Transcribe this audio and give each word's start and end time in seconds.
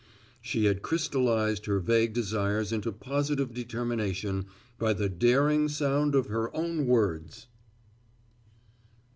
She 0.41 0.65
had 0.65 0.81
crystallized 0.81 1.67
her 1.67 1.79
vague 1.79 2.13
desires 2.13 2.71
into 2.71 2.91
positive 2.91 3.53
determination 3.53 4.47
by 4.79 4.93
the 4.93 5.07
daring 5.09 5.69
sound 5.69 6.15
of 6.15 6.25
her 6.25 6.49
own 6.57 6.87
words. 6.87 7.45